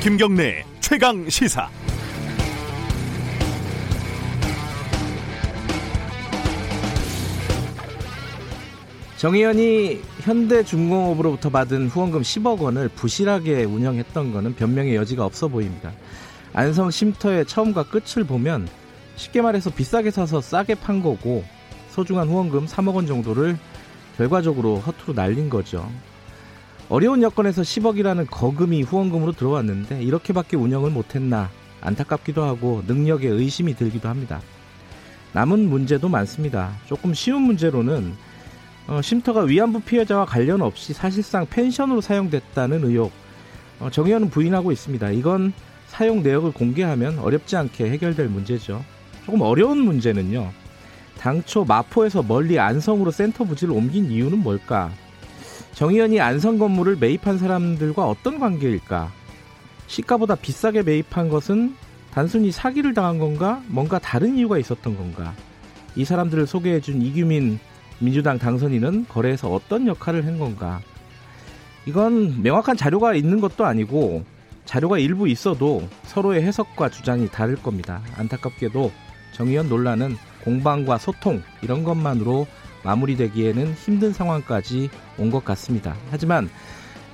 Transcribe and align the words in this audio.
김경래 0.00 0.64
최강 0.78 1.28
시사. 1.28 1.68
정의연이 9.16 10.00
현대중공업으로부터 10.20 11.50
받은 11.50 11.88
후원금 11.88 12.22
10억 12.22 12.60
원을 12.60 12.88
부실하게 12.90 13.64
운영했던 13.64 14.32
것은 14.32 14.54
변명의 14.54 14.94
여지가 14.94 15.24
없어 15.24 15.48
보입니다. 15.48 15.92
안성 16.52 16.92
쉼터의 16.92 17.46
처음과 17.46 17.88
끝을 17.88 18.22
보면 18.22 18.68
쉽게 19.16 19.42
말해서 19.42 19.70
비싸게 19.70 20.12
사서 20.12 20.40
싸게 20.40 20.76
판 20.76 21.02
거고 21.02 21.42
소중한 21.90 22.28
후원금 22.28 22.66
3억 22.66 22.94
원 22.94 23.06
정도를 23.08 23.58
결과적으로 24.16 24.76
허투루 24.76 25.14
날린 25.14 25.50
거죠. 25.50 25.90
어려운 26.88 27.22
여건에서 27.22 27.62
10억이라는 27.62 28.26
거금이 28.30 28.82
후원금으로 28.82 29.32
들어왔는데 29.32 30.02
이렇게밖에 30.02 30.56
운영을 30.56 30.90
못했나 30.90 31.50
안타깝기도 31.82 32.42
하고 32.42 32.82
능력에 32.86 33.28
의심이 33.28 33.74
들기도 33.74 34.08
합니다. 34.08 34.40
남은 35.32 35.68
문제도 35.68 36.08
많습니다. 36.08 36.72
조금 36.86 37.12
쉬운 37.12 37.42
문제로는 37.42 38.14
어, 38.86 39.02
쉼터가 39.02 39.42
위안부 39.42 39.80
피해자와 39.80 40.24
관련 40.24 40.62
없이 40.62 40.94
사실상 40.94 41.46
펜션으로 41.46 42.00
사용됐다는 42.00 42.84
의혹 42.84 43.12
어, 43.80 43.90
정 43.90 44.06
의원은 44.06 44.30
부인하고 44.30 44.72
있습니다. 44.72 45.10
이건 45.10 45.52
사용 45.88 46.22
내역을 46.22 46.52
공개하면 46.52 47.18
어렵지 47.18 47.56
않게 47.56 47.90
해결될 47.90 48.28
문제죠. 48.28 48.82
조금 49.26 49.42
어려운 49.42 49.78
문제는요. 49.78 50.50
당초 51.18 51.64
마포에서 51.64 52.22
멀리 52.22 52.58
안성으로 52.58 53.10
센터 53.10 53.44
부지를 53.44 53.74
옮긴 53.74 54.10
이유는 54.10 54.38
뭘까? 54.38 54.90
정의연이 55.78 56.20
안성 56.20 56.58
건물을 56.58 56.96
매입한 56.96 57.38
사람들과 57.38 58.04
어떤 58.04 58.40
관계일까? 58.40 59.12
시가보다 59.86 60.34
비싸게 60.34 60.82
매입한 60.82 61.28
것은 61.28 61.76
단순히 62.10 62.50
사기를 62.50 62.94
당한 62.94 63.20
건가? 63.20 63.62
뭔가 63.68 64.00
다른 64.00 64.36
이유가 64.36 64.58
있었던 64.58 64.96
건가? 64.96 65.32
이 65.94 66.04
사람들을 66.04 66.48
소개해준 66.48 67.00
이규민 67.00 67.60
민주당 68.00 68.40
당선인은 68.40 69.06
거래에서 69.08 69.52
어떤 69.52 69.86
역할을 69.86 70.26
한 70.26 70.40
건가? 70.40 70.80
이건 71.86 72.42
명확한 72.42 72.76
자료가 72.76 73.14
있는 73.14 73.40
것도 73.40 73.64
아니고 73.64 74.24
자료가 74.64 74.98
일부 74.98 75.28
있어도 75.28 75.88
서로의 76.02 76.42
해석과 76.42 76.88
주장이 76.88 77.28
다를 77.28 77.54
겁니다. 77.54 78.02
안타깝게도 78.16 78.90
정의연 79.30 79.68
논란은 79.68 80.16
공방과 80.42 80.98
소통 80.98 81.40
이런 81.62 81.84
것만으로 81.84 82.48
마무리되기에는 82.88 83.74
힘든 83.74 84.12
상황까지 84.12 84.88
온 85.18 85.30
것 85.30 85.44
같습니다. 85.44 85.94
하지만 86.10 86.48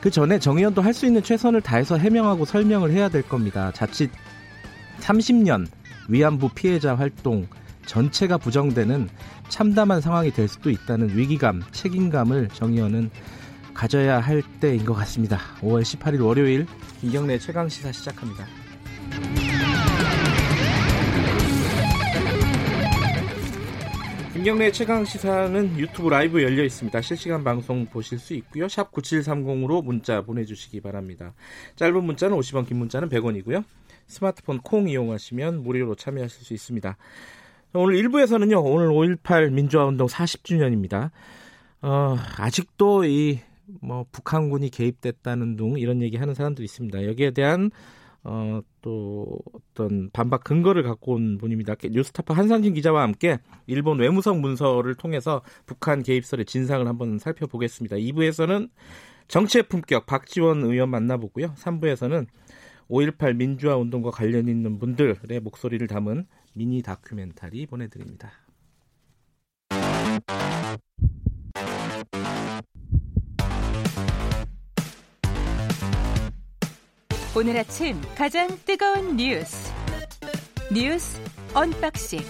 그 0.01 0.11
전에 0.11 0.39
정의연도 0.39 0.83
할 0.83 0.93
수 0.95 1.07
있는 1.07 1.23
최선을 1.23 1.61
다해서 1.63 1.97
해명하고 1.99 2.45
설명을 2.45 2.93
해야 2.93 3.09
될 3.09 3.23
겁니다. 3.23 3.73
자칫 3.73 4.11
30년 5.01 5.67
위안부 6.09 6.51
피해자 6.55 6.95
활동 6.95 7.47
전체가 7.87 8.39
부정되는 8.39 9.09
참담한 9.49 10.01
상황이 10.01 10.31
될 10.31 10.47
수도 10.49 10.71
있다는 10.71 11.17
위기감, 11.17 11.63
책임감을 11.73 12.49
정의연은 12.53 13.11
가져야 13.75 14.21
할 14.21 14.43
때인 14.61 14.85
것 14.85 14.95
같습니다. 14.95 15.39
5월 15.61 15.83
18일 15.83 16.25
월요일 16.25 16.67
김경래 17.01 17.39
최강 17.39 17.69
시사 17.69 17.91
시작합니다. 17.91 18.47
김경래 24.45 24.71
최강 24.73 25.07
시사는 25.07 25.79
유튜브 25.79 26.11
라이브 26.11 26.43
열려 26.43 26.65
있습니다. 26.65 27.01
실시간 27.01 27.43
방송 27.43 27.87
보실 27.87 28.19
수 28.19 28.35
있고요. 28.35 28.69
샵 28.69 28.93
9730으로 28.93 29.83
문자 29.83 30.21
보내주시기 30.21 30.83
바랍니다. 30.83 31.33
짧은 31.77 32.05
문자는 32.05 32.37
50원, 32.37 32.69
긴 32.69 32.77
문자는 32.77 33.09
100원이고요. 33.09 33.65
스마트폰 34.07 34.61
콩 34.61 34.87
이용하시면 34.87 35.63
무료로 35.63 35.95
참여하실 35.95 36.45
수 36.45 36.53
있습니다. 36.53 36.95
오늘 37.73 37.97
1부에서는요. 38.03 38.63
오늘 38.63 38.89
5.18 38.89 39.51
민주화운동 39.51 40.09
40주년입니다. 40.09 41.11
어, 41.81 42.19
아직도 42.37 43.07
이 43.07 43.41
뭐 43.81 44.05
북한군이 44.13 44.71
개입됐다는 44.71 45.57
둥 45.57 45.79
이런 45.79 46.03
얘기 46.03 46.17
하는 46.17 46.35
사람들이 46.35 46.65
있습니다. 46.65 47.07
여기에 47.07 47.31
대한 47.33 47.71
어, 48.25 48.61
또 48.81 49.39
어떤 49.53 50.11
반박 50.11 50.45
근거를 50.45 50.83
갖고 50.83 51.13
온 51.13 51.37
분입니다. 51.37 51.75
뉴스타파 51.83 52.35
한상진 52.35 52.73
기자와 52.73 53.03
함께 53.03 53.39
일본 53.67 53.99
외무성 53.99 54.41
문서를 54.41 54.95
통해서 54.95 55.43
북한 55.67 56.03
개입설의 56.03 56.47
진상을 56.47 56.87
한번 56.87 57.19
살펴보겠습니다. 57.19 57.97
2부에서는 57.97 58.71
정치의 59.29 59.65
품격 59.65 60.07
박지원 60.07 60.65
의원 60.65 60.89
만나보고요. 60.89 61.55
3부에서는 61.55 62.27
5.18 62.89 63.37
민주화 63.37 63.77
운동과 63.77 64.11
관련 64.11 64.49
있는 64.49 64.79
분들의 64.79 65.41
목소리를 65.43 65.87
담은 65.87 66.27
미니 66.55 66.83
다큐멘터리 66.83 67.67
보내드립니다. 67.67 68.44
오늘 77.37 77.57
아침 77.57 78.01
가장 78.17 78.49
뜨거운 78.65 79.17
뉴스 79.17 79.73
뉴스 80.73 81.21
unboxing 81.53 82.21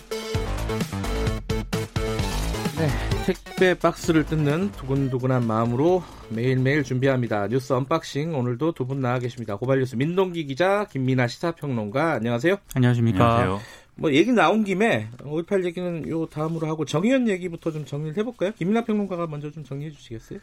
네, 2.76 2.88
택배 3.26 3.74
박스를 3.78 4.24
뜯는 4.26 4.72
두근두근한 4.72 5.46
마음으로 5.46 6.02
매일매일 6.30 6.82
준비합니다. 6.82 7.46
뉴스 7.48 7.72
unboxing 7.72 8.34
오늘도 8.34 8.72
두 8.72 8.84
분 8.86 9.00
나와 9.00 9.18
계십니다. 9.18 9.56
고발뉴스 9.56 9.96
민동기 9.96 10.46
기자 10.46 10.86
김민아 10.90 11.28
시사평론가 11.28 12.14
안녕하세요. 12.14 12.56
안녕하십니까. 12.74 13.36
안녕하세요. 13.38 13.60
뭐 13.96 14.12
얘기 14.12 14.32
나온 14.32 14.64
김에 14.64 15.08
5.18 15.18 15.64
얘기는 15.66 16.08
요 16.08 16.26
다음으로 16.26 16.66
하고 16.66 16.84
정의연 16.84 17.28
얘기부터 17.28 17.70
좀 17.70 17.84
정리를 17.86 18.16
해볼까요? 18.18 18.50
김민아 18.58 18.84
평론가가 18.84 19.28
먼저 19.28 19.50
좀 19.52 19.62
정리해 19.64 19.92
주시겠어요? 19.92 20.40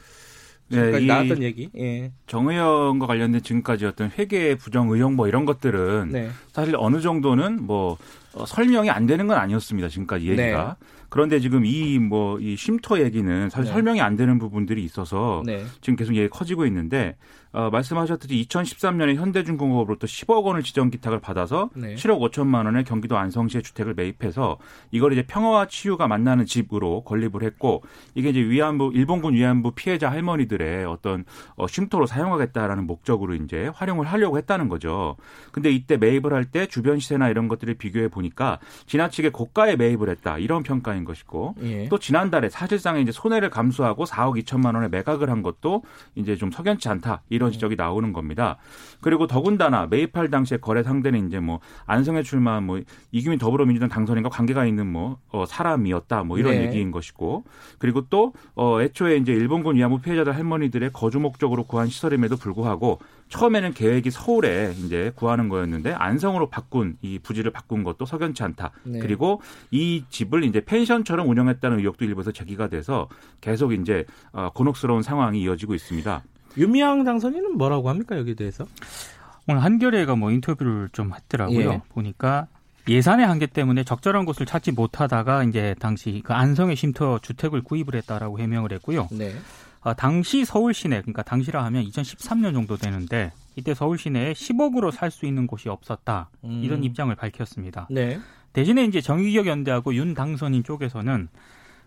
네, 0.72 1.00
나왔던 1.06 1.44
얘기. 1.44 1.70
예. 1.78 2.12
정의연과 2.28 3.08
관련된 3.08 3.42
지금까지 3.42 3.86
어떤 3.86 4.10
회계 4.18 4.56
부정 4.56 4.90
의혹 4.90 5.14
뭐 5.14 5.28
이런 5.28 5.46
것들은 5.46 6.10
네. 6.12 6.30
사실 6.52 6.76
어느 6.78 7.02
정도는 7.02 7.64
뭐 7.64 7.98
어, 8.34 8.46
설명이 8.46 8.90
안 8.90 9.06
되는 9.06 9.28
건 9.28 9.38
아니었습니다. 9.38 9.90
지금까지 9.90 10.28
얘기가. 10.30 10.78
네. 10.80 10.88
그런데 11.10 11.42
지금 11.42 11.66
이 11.66 12.00
뭐이 12.00 12.46
뭐, 12.46 12.56
쉼터 12.56 13.02
얘기는 13.02 13.50
사실 13.50 13.66
네. 13.66 13.74
설명이 13.74 14.00
안 14.02 14.16
되는 14.16 14.40
부분들이 14.40 14.84
있어서 14.84 15.44
네. 15.46 15.66
지금 15.82 15.98
계속 15.98 16.16
얘기 16.16 16.30
커지고 16.30 16.66
있는데 16.66 17.18
어, 17.54 17.70
말씀하셨듯이 17.72 18.46
2013년에 18.48 19.16
현대중공업으로부터 19.16 20.08
10억 20.08 20.44
원을 20.44 20.64
지정 20.64 20.90
기탁을 20.90 21.20
받아서 21.20 21.70
네. 21.74 21.96
7억 21.96 22.20
5천만 22.32 22.66
원의 22.66 22.84
경기도 22.84 23.18
안성시의 23.18 23.64
주택을 23.64 23.94
매입해서 23.94 24.58
이걸 24.92 25.14
이제 25.14 25.24
평화와 25.24 25.68
치유가 25.68 26.08
만나는 26.08 26.46
집으로 26.46 27.04
건립을 27.04 27.44
했고 27.44 27.84
이게 28.16 28.30
이제 28.30 28.40
위안부 28.42 28.92
일본군 28.94 29.34
위안부 29.34 29.72
피해자 29.72 30.12
할머니들의 30.12 30.86
어떤 30.86 31.26
어, 31.56 31.68
쉼터로 31.68 32.06
사용하겠다라는 32.06 32.86
목적으로 32.86 33.34
이제 33.36 33.70
활용을 33.74 34.06
하려고 34.06 34.38
했다는 34.38 34.70
거죠. 34.70 35.18
근데 35.52 35.72
이때 35.72 35.98
매입을 35.98 36.34
할 36.34 36.42
때 36.52 36.66
주변 36.66 37.00
시세나 37.00 37.30
이런 37.30 37.48
것들을 37.48 37.74
비교해 37.76 38.08
보니까 38.08 38.60
지나치게 38.88 39.30
고가에 39.30 39.76
매입을 39.76 40.10
했다 40.10 40.38
이런 40.38 40.64
평가인 40.64 41.06
것이고 41.06 41.56
예. 41.62 41.88
또 41.88 41.98
지난달에 41.98 42.50
사실상 42.50 43.00
이제 43.00 43.12
손해를 43.12 43.50
감수하고 43.50 44.06
4억 44.06 44.44
2천만 44.44 44.76
원에 44.76 44.88
매각을 44.90 45.30
한 45.30 45.42
것도 45.44 45.84
이제 46.16 46.36
좀 46.36 46.52
석연치 46.52 46.90
않다. 46.90 47.22
이런 47.42 47.52
지적이 47.52 47.76
나오는 47.76 48.14
겁니다. 48.14 48.58
그리고 49.02 49.26
더군다나 49.26 49.88
매입할 49.88 50.30
당시에 50.30 50.58
거래 50.58 50.84
상대는 50.84 51.28
이제 51.28 51.40
뭐 51.40 51.60
안성에 51.88 52.22
출마한 52.22 52.64
뭐 52.64 52.80
이규민 53.12 53.40
더불어민주당 53.40 53.90
당선인과 53.90 54.30
관계가 54.30 54.66
있는 54.68 54.86
뭐 54.86 55.18
어, 55.32 55.46
사람이었다 55.48 56.24
뭐 56.24 56.38
이런 56.38 56.54
네. 56.54 56.68
얘기인 56.68 56.92
것이고 56.92 57.44
그리고 57.80 58.06
또 58.10 58.34
어, 58.54 58.80
애초에 58.80 59.18
이제 59.18 59.34
일본군 59.34 59.76
위안부 59.76 60.02
피해자들 60.02 60.36
할머니들의 60.36 60.92
거주 60.94 61.20
목적으로 61.20 61.64
구한 61.64 61.88
시설임에도 61.88 62.38
불구하고 62.38 63.00
처음에는 63.30 63.74
계획이 63.74 64.12
서울에 64.12 64.74
이제 64.86 65.12
구하는 65.16 65.50
거였는데 65.50 65.94
안성으로 65.94 66.50
바꾼 66.50 66.98
이 67.02 67.18
부지를 67.18 67.52
바꾼 67.52 67.84
것도 67.84 68.06
석연치 68.06 68.44
않다. 68.44 68.72
네. 68.84 69.00
그리고 69.00 69.42
이 69.72 70.04
집을 70.10 70.44
이제 70.44 70.62
펜션처럼 70.64 71.28
운영했다는 71.28 71.80
의혹도 71.80 72.06
일부에서 72.06 72.32
제기가 72.32 72.68
돼서 72.68 73.08
계속 73.40 73.74
이제 73.74 74.06
어, 74.34 74.50
곤혹스러운 74.54 75.02
상황이 75.02 75.42
이어지고 75.42 75.74
있습니다. 75.74 76.24
유미양 76.58 77.04
당선인은 77.04 77.58
뭐라고 77.58 77.90
합니까 77.90 78.18
여기에 78.18 78.36
대해서? 78.36 78.66
오늘 79.48 79.64
한겨레가 79.64 80.16
뭐 80.16 80.32
인터뷰를 80.32 80.90
좀 80.92 81.14
했더라고요. 81.14 81.72
예. 81.72 81.82
보니까 81.90 82.48
예산의 82.88 83.26
한계 83.26 83.46
때문에 83.48 83.84
적절한 83.84 84.26
곳을 84.26 84.46
찾지 84.46 84.72
못하다가 84.72 85.44
이제 85.44 85.76
당시 85.80 86.22
그 86.24 86.34
안성의 86.34 86.76
쉼터 86.76 87.20
주택을 87.20 87.62
구입을 87.64 87.96
했다라고 87.96 88.40
해명을 88.40 88.72
했고요. 88.74 89.08
네. 89.12 89.34
아, 89.84 89.94
당시 89.94 90.46
서울 90.46 90.74
시내 90.74 91.02
그러니까 91.02 91.24
당시라 91.24 91.64
하면 91.66 91.84
2013년 91.86 92.54
정도 92.54 92.78
되는데 92.78 93.32
이때 93.56 93.74
서울 93.74 93.98
시내에 93.98 94.34
10억으로 94.34 94.92
살 94.92 95.10
수 95.12 95.26
있는 95.26 95.48
곳이 95.48 95.70
없었다 95.70 96.30
음. 96.44 96.62
이런 96.64 96.84
입장을 96.84 97.14
밝혔습니다. 97.16 97.88
네. 97.90 98.20
대신에 98.54 98.84
이제 98.84 99.02
정의기억 99.02 99.48
연대하고 99.48 99.96
윤 99.96 100.14
당선인 100.14 100.64
쪽에서는 100.64 101.30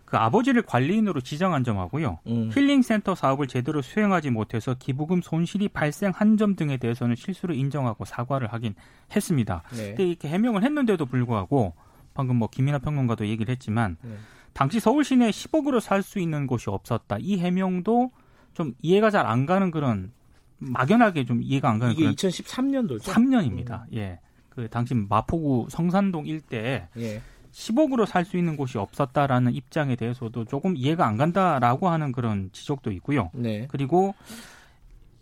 그 0.05 0.17
아버지를 0.17 0.61
관리인으로 0.61 1.21
지정한 1.21 1.63
점하고요. 1.63 2.19
음. 2.27 2.49
힐링센터 2.53 3.15
사업을 3.15 3.47
제대로 3.47 3.81
수행하지 3.81 4.29
못해서 4.29 4.75
기부금 4.75 5.21
손실이 5.21 5.69
발생한 5.69 6.37
점 6.37 6.55
등에 6.55 6.77
대해서는 6.77 7.15
실수를 7.15 7.55
인정하고 7.55 8.05
사과를 8.05 8.53
하긴 8.53 8.75
했습니다. 9.15 9.63
네. 9.71 9.87
근데 9.89 10.07
이렇게 10.07 10.27
해명을 10.29 10.63
했는데도 10.63 11.05
불구하고 11.07 11.73
방금 12.13 12.35
뭐 12.37 12.47
김이나 12.49 12.77
평론가도 12.77 13.27
얘기를 13.27 13.51
했지만 13.51 13.97
네. 14.03 14.15
당시 14.53 14.79
서울 14.79 15.03
시내에 15.03 15.31
10억으로 15.31 15.79
살 15.79 16.01
수 16.03 16.19
있는 16.19 16.45
곳이 16.47 16.69
없었다. 16.69 17.17
이 17.19 17.39
해명도 17.39 18.11
좀 18.53 18.73
이해가 18.81 19.09
잘 19.09 19.25
안 19.25 19.45
가는 19.45 19.71
그런 19.71 20.11
막연하게 20.59 21.25
좀 21.25 21.41
이해가 21.43 21.69
안 21.69 21.79
가는 21.79 21.93
이게 21.93 22.09
2013년도죠? 22.11 23.01
3년입니다. 23.01 23.81
음. 23.91 23.95
예. 23.95 24.19
그 24.49 24.69
당시 24.69 24.93
마포구 24.93 25.67
성산동 25.69 26.27
일대에 26.27 26.87
예. 26.97 27.21
10억으로 27.55 28.05
살 28.05 28.25
수 28.25 28.37
있는 28.37 28.57
곳이 28.57 28.77
없었다라는 28.77 29.53
입장에 29.53 29.95
대해서도 29.95 30.45
조금 30.45 30.75
이해가 30.75 31.07
안 31.07 31.15
간다라고 31.15 31.87
하는 31.89 32.11
그런 32.11 32.49
지적도 32.51 32.91
있고요. 32.91 33.29
네. 33.33 33.67
그리고 33.69 34.13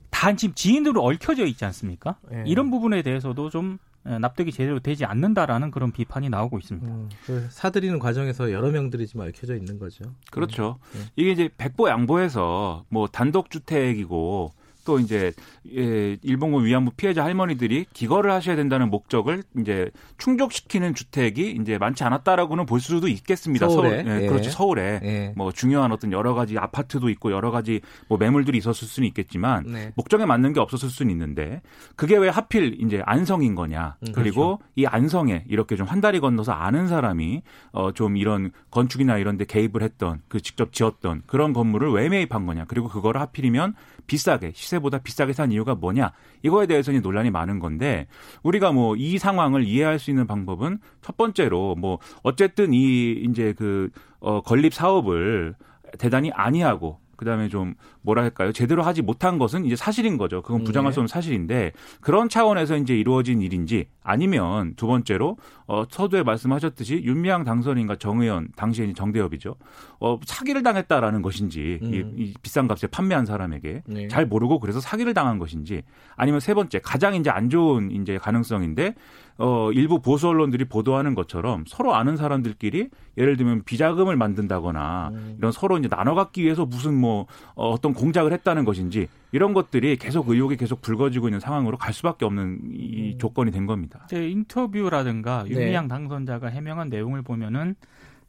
다 0.10 0.34
지금 0.36 0.56
지인으로 0.56 1.04
얽혀져 1.04 1.46
있지 1.46 1.64
않습니까? 1.66 2.16
네. 2.32 2.44
이런 2.48 2.72
부분에 2.72 3.02
대해서도 3.04 3.50
좀 3.50 3.78
납득이 4.04 4.52
제대로 4.52 4.80
되지 4.80 5.06
않는다라는 5.06 5.70
그런 5.72 5.92
비판이 5.92 6.30
나오고 6.30 6.58
있습니다. 6.60 6.88
음, 6.88 7.10
그 7.26 7.48
사들이는 7.52 8.00
과정에서 8.00 8.52
여러 8.52 8.70
명들이 8.72 9.06
지금 9.06 9.22
얽혀져 9.22 9.56
있는 9.56 9.78
거죠. 9.78 10.04
그렇죠. 10.32 10.80
네. 10.94 11.02
이게 11.16 11.32
이제 11.32 11.50
백보 11.58 11.88
양보해서 11.90 12.86
뭐 12.90 13.08
단독 13.08 13.50
주택이고 13.52 14.52
또 14.84 15.00
이제 15.00 15.32
예, 15.76 16.18
일본군 16.22 16.66
위안부 16.66 16.92
피해자 16.98 17.24
할머니들이 17.24 17.86
기거를 17.94 18.32
하셔야 18.32 18.56
된다는 18.56 18.90
목적을 18.90 19.44
이제 19.60 19.90
충족시키는 20.18 20.94
주택이 20.94 21.58
이제 21.62 21.78
많지 21.78 22.04
않았다라고는 22.04 22.66
볼 22.66 22.80
수도 22.80 23.08
있겠습니다. 23.08 23.70
서울에 23.70 24.04
서울, 24.04 24.08
예, 24.08 24.24
예. 24.24 24.28
그렇죠. 24.28 24.50
서울에 24.50 25.00
예. 25.04 25.34
뭐 25.38 25.52
중요한 25.52 25.92
어떤 25.94 26.12
여러 26.12 26.34
가지 26.34 26.58
아파트도 26.58 27.10
있고 27.10 27.32
여러 27.32 27.50
가지 27.50 27.80
뭐 28.10 28.18
매물들이 28.18 28.58
있었을 28.58 28.88
수는 28.88 29.08
있겠지만 29.08 29.64
네. 29.68 29.92
목적에 29.96 30.26
맞는 30.26 30.54
게 30.54 30.60
없었을 30.60 30.90
수는 30.90 31.12
있는데 31.12 31.62
그게 31.96 32.18
왜 32.18 32.28
하필 32.30 32.82
이제 32.82 33.02
안성인 33.06 33.56
거냐. 33.56 33.96
음, 34.02 34.12
그리고 34.14 34.58
그렇죠. 34.58 34.72
이 34.76 34.86
안성에 34.86 35.46
이렇게 35.48 35.78
좀 35.78 35.94
한 35.94 36.02
다리 36.02 36.20
건너서 36.20 36.54
아는 36.54 36.88
사람이 36.88 37.44
어좀 37.72 38.18
이런 38.18 38.52
건축이나 38.72 39.20
이런 39.20 39.38
데 39.38 39.46
개입을 39.46 39.84
했던 39.84 40.22
그 40.28 40.42
직접 40.42 40.74
지었던 40.74 41.22
그런 41.28 41.54
건물을 41.54 41.92
왜 41.92 42.10
매입한 42.10 42.48
거냐. 42.48 42.66
그리고 42.68 42.88
그거를 42.88 43.22
하필이면 43.22 43.76
비싸게 44.08 44.54
시세 44.56 44.73
보다 44.80 44.98
비싸게 44.98 45.34
산 45.34 45.52
이유가 45.52 45.76
뭐냐? 45.76 46.12
이거에 46.42 46.66
대해서는 46.68 47.02
논란이 47.02 47.32
많은 47.32 47.60
건데 47.60 48.08
우리가 48.44 48.72
뭐 48.72 48.94
이 49.04 49.18
상황을 49.18 49.64
이해할 49.64 50.00
수 50.00 50.12
있는 50.12 50.28
방법은 50.28 50.80
첫 51.02 51.18
번째로 51.18 51.76
뭐 51.76 52.00
어쨌든 52.24 52.74
이 52.74 53.12
이제 53.30 53.54
그 53.54 53.90
어, 54.20 54.42
건립 54.42 54.74
사업을 54.74 55.56
대단히 56.00 56.32
안이하고 56.32 57.00
그다음에 57.16 57.50
좀 57.50 57.76
뭐라 58.02 58.24
할까요? 58.24 58.52
제대로 58.52 58.84
하지 58.84 59.02
못한 59.02 59.38
것은 59.38 59.66
이제 59.66 59.76
사실인 59.76 60.18
거죠. 60.18 60.42
그건 60.42 60.64
부정할 60.64 60.92
네. 60.92 60.94
수 60.94 61.00
없는 61.00 61.08
사실인데 61.08 61.72
그런 62.02 62.30
차원에서 62.30 62.78
이제 62.78 62.96
이루어진 62.96 63.42
일인지 63.42 63.88
아니면 64.04 64.74
두 64.76 64.88
번째로 64.88 65.38
어 65.68 65.84
서두에 65.90 66.24
말씀하셨듯이 66.24 67.02
윤미향 67.04 67.44
당선인과 67.44 67.98
정의원 67.98 68.50
당시에 68.56 68.92
정대협이죠. 68.94 69.56
어 70.00 70.20
사기를 70.26 70.64
당했다라는 70.64 71.22
것인지 71.22 71.80
음. 71.82 71.94
이, 71.94 72.24
이, 72.24 72.34
비싼 72.42 72.68
값에 72.68 72.88
판매한 72.88 73.26
사람에게 73.26 73.84
네. 73.86 74.08
잘 74.08 74.26
모르고 74.26 74.60
그래서 74.60 74.80
사기를 74.80 75.14
당한 75.14 75.40
것인지 75.40 75.84
아니면 76.16 76.40
세 76.40 76.54
번째 76.54 76.80
가장 76.80 77.16
이제 77.16 77.30
안 77.30 77.50
좋은 77.50 77.92
이제 77.92 78.18
가능성인데 78.18 78.96
어, 79.38 79.72
일부 79.72 80.00
보수 80.00 80.28
언론들이 80.28 80.66
보도하는 80.66 81.16
것처럼 81.16 81.64
서로 81.68 81.96
아는 81.96 82.18
사람들끼리 82.18 82.90
예를 83.18 83.38
들면 83.38 83.64
비자금을 83.64 84.16
만든다거나 84.16 85.12
음. 85.14 85.36
이런 85.38 85.52
서로 85.52 85.78
이제 85.78 85.88
나눠 85.88 86.14
갖기 86.14 86.44
위해서 86.44 86.66
무슨 86.66 86.94
뭐 86.94 87.26
어, 87.56 87.70
어떤 87.72 87.94
공작을 87.94 88.32
했다는 88.32 88.66
것인지 88.66 89.08
이런 89.32 89.54
것들이 89.54 89.98
계속 89.98 90.30
의혹이 90.30 90.58
계속 90.58 90.82
불거지고 90.82 91.28
있는 91.28 91.40
상황으로 91.40 91.78
갈 91.78 91.94
수밖에 91.94 92.26
없는 92.26 92.60
이 92.74 93.14
음. 93.14 93.18
조건이 93.18 93.52
된 93.52 93.66
겁니다. 93.66 94.08
네, 94.10 94.30
인터뷰라든가 94.30 95.46
윤미향 95.48 95.86
네. 95.86 95.88
당선자가 95.88 96.48
해명한 96.48 96.90
내용을 96.90 97.24
보면은 97.24 97.76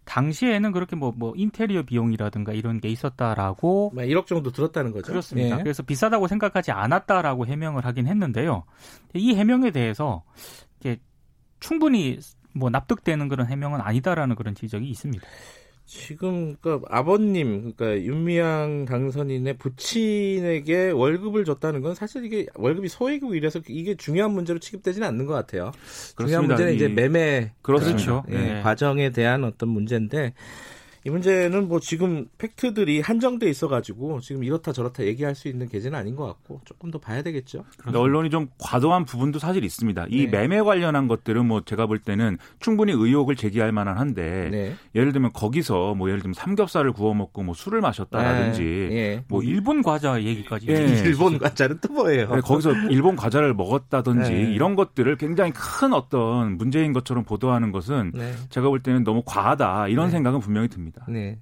당시에는 0.04 0.72
그렇게 0.72 0.96
뭐, 0.96 1.12
뭐, 1.16 1.32
인테리어 1.36 1.82
비용이라든가 1.82 2.52
이런 2.52 2.80
게 2.80 2.88
있었다라고. 2.88 3.92
1억 3.94 4.26
정도 4.26 4.50
들었다는 4.50 4.92
거죠. 4.92 5.06
그렇습니다. 5.06 5.56
네. 5.56 5.62
그래서 5.62 5.82
비싸다고 5.82 6.28
생각하지 6.28 6.72
않았다라고 6.72 7.46
해명을 7.46 7.84
하긴 7.84 8.06
했는데요. 8.06 8.64
이 9.14 9.34
해명에 9.34 9.70
대해서 9.70 10.22
충분히 11.60 12.18
뭐 12.52 12.70
납득되는 12.70 13.28
그런 13.28 13.46
해명은 13.46 13.80
아니다라는 13.80 14.36
그런 14.36 14.54
지적이 14.54 14.88
있습니다. 14.90 15.26
지금 15.86 16.56
그러니까 16.60 16.88
아버님 16.90 17.72
그러니까 17.75 18.02
윤미향 18.02 18.86
당선인의 18.86 19.58
부친에게 19.58 20.90
월급을 20.90 21.44
줬다는 21.44 21.82
건 21.82 21.94
사실 21.94 22.25
이게 22.25 22.46
월급이 22.54 22.88
소액이고 22.88 23.34
이래서 23.34 23.60
이게 23.69 23.94
중요한 23.94 24.32
문제로 24.32 24.58
취급되지는 24.58 25.06
않는 25.06 25.26
것 25.26 25.34
같아요. 25.34 25.72
그렇습니다. 26.16 26.25
중요한 26.26 26.46
문제는 26.46 26.75
이제 26.75 26.88
매매 26.88 27.52
그렇죠. 27.60 28.25
예, 28.31 28.38
네. 28.38 28.62
과정에 28.62 29.10
대한 29.10 29.44
어떤 29.44 29.69
문제인데 29.69 30.32
이 31.06 31.10
문제는 31.10 31.68
뭐 31.68 31.80
지금 31.80 32.26
팩트들이 32.38 33.02
한정돼 33.02 33.48
있어가지고 33.50 34.20
지금 34.20 34.42
이렇다 34.42 34.72
저렇다 34.72 35.04
얘기할 35.04 35.34
수 35.34 35.48
있는 35.48 35.68
계제는 35.68 35.98
아닌 35.98 36.16
것 36.16 36.24
같고 36.24 36.62
조금 36.64 36.90
더 36.90 36.98
봐야 36.98 37.22
되겠죠. 37.22 37.64
근데 37.76 37.98
언론이 37.98 38.30
좀 38.30 38.48
과도한 38.58 39.04
부분도 39.04 39.38
사실 39.38 39.64
있습니다. 39.64 40.06
이 40.08 40.24
네. 40.24 40.30
매매 40.30 40.62
관련한 40.62 41.06
것들은 41.06 41.44
뭐 41.44 41.60
제가 41.60 41.86
볼 41.86 41.98
때는 41.98 42.38
충분히 42.58 42.92
의혹을 42.92 43.36
제기할 43.36 43.70
만한 43.70 43.98
한데 43.98 44.48
네. 44.50 44.74
예를 44.94 45.12
들면 45.12 45.32
거기서 45.34 45.94
뭐 45.94 46.08
예를 46.08 46.20
들면 46.22 46.32
삼겹살을 46.32 46.92
구워 46.92 47.12
먹고 47.12 47.42
뭐 47.42 47.54
술을 47.54 47.82
마셨다라든지 47.82 48.62
네. 48.62 48.88
네. 48.88 49.24
뭐 49.28 49.42
일본 49.42 49.82
과자 49.82 50.22
얘기까지 50.22 50.68
예. 50.70 50.74
일본 51.04 51.38
과자는 51.38 51.80
또 51.82 51.92
뭐예요? 51.92 52.34
네, 52.34 52.40
거기서 52.40 52.72
일본 52.88 53.14
과자를 53.14 53.52
먹었다든지 53.52 54.32
네. 54.32 54.54
이런 54.54 54.74
것들을 54.74 55.16
굉장히 55.18 55.52
큰 55.52 55.92
어떤 55.92 56.56
문제인 56.56 56.94
것처럼 56.94 57.24
보도하는 57.24 57.72
것은 57.72 58.12
제가 58.48 58.70
볼 58.70 58.82
때는 58.82 59.04
너무 59.04 59.22
과하다 59.26 59.88
이런 59.88 60.10
생각은 60.10 60.40
분명히 60.40 60.68
듭니다. 60.68 60.94
있습니다. 60.94 61.06
네. 61.08 61.38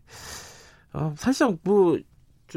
어, 0.93 1.15
사실상 1.17 1.59
뭐 1.63 1.99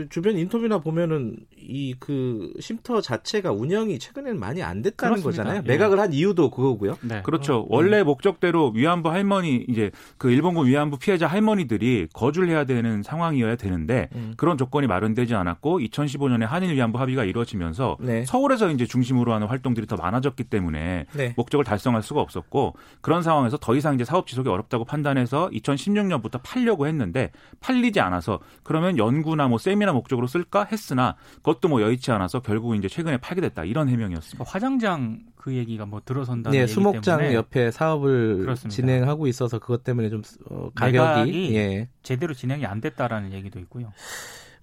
주, 0.09 0.21
변 0.21 0.37
인터뷰나 0.37 0.79
보면은 0.79 1.35
이 1.57 1.95
그 1.99 2.51
쉼터 2.59 3.01
자체가 3.01 3.51
운영이 3.51 3.99
최근에는 3.99 4.39
많이 4.39 4.61
안 4.61 4.81
됐다는 4.81 5.21
그렇습니다. 5.21 5.43
거잖아요. 5.43 5.63
예. 5.65 5.67
매각을 5.67 5.99
한 5.99 6.13
이유도 6.13 6.49
그거고요. 6.49 6.97
네. 7.01 7.21
그렇죠. 7.23 7.59
어, 7.61 7.65
원래 7.69 7.97
네. 7.97 8.03
목적대로 8.03 8.71
위안부 8.75 9.09
할머니 9.09 9.65
이제 9.67 9.91
그 10.17 10.29
일본군 10.29 10.67
위안부 10.67 10.97
피해자 10.99 11.27
할머니들이 11.27 12.07
거주를 12.13 12.49
해야 12.49 12.65
되는 12.65 13.01
상황이어야 13.03 13.55
되는데 13.55 14.09
음. 14.15 14.33
그런 14.37 14.57
조건이 14.57 14.87
마련되지 14.87 15.35
않았고 15.35 15.79
2015년에 15.79 16.45
한일 16.45 16.75
위안부 16.75 16.99
합의가 16.99 17.23
이루어지면서 17.23 17.97
네. 18.01 18.25
서울에서 18.25 18.69
이제 18.71 18.85
중심으로 18.85 19.33
하는 19.33 19.47
활동들이 19.47 19.87
더 19.87 19.95
많아졌기 19.95 20.43
때문에 20.45 21.05
네. 21.13 21.33
목적을 21.37 21.63
달성할 21.63 22.03
수가 22.03 22.21
없었고 22.21 22.75
그런 23.01 23.23
상황에서 23.23 23.57
더 23.57 23.75
이상 23.75 23.95
이제 23.95 24.03
사업 24.03 24.27
지속이 24.27 24.49
어렵다고 24.49 24.85
판단해서 24.85 25.49
2016년부터 25.51 26.39
팔려고 26.43 26.87
했는데 26.87 27.31
팔리지 27.61 27.99
않아서 27.99 28.39
그러면 28.63 28.97
연구나 28.97 29.47
뭐 29.47 29.57
세미 29.57 29.84
세미나 29.85 29.93
목적으로 29.93 30.27
쓸까 30.27 30.67
했으나 30.71 31.15
그것도 31.37 31.69
뭐 31.69 31.81
여의치 31.81 32.11
않아서 32.11 32.41
결국 32.41 32.75
이제 32.75 32.87
최근에 32.87 33.17
팔게 33.17 33.41
됐다 33.41 33.63
이런 33.63 33.87
해명이었습니다. 33.87 34.43
그러니까 34.43 34.51
화장장 34.51 35.19
그 35.35 35.53
얘기가 35.53 35.85
뭐 35.85 36.01
들어선다는 36.03 36.57
네, 36.57 36.67
수목장 36.67 37.33
옆에 37.33 37.71
사업을 37.71 38.39
그렇습니다. 38.39 38.75
진행하고 38.75 39.27
있어서 39.27 39.59
그것 39.59 39.83
때문에 39.83 40.09
좀 40.09 40.23
어, 40.49 40.69
가격이 40.75 41.55
예. 41.55 41.87
제대로 42.03 42.33
진행이 42.33 42.65
안 42.65 42.81
됐다라는 42.81 43.31
얘기도 43.33 43.59
있고요. 43.59 43.93